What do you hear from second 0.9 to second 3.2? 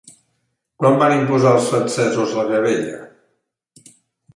van imposar els francesos la gabella?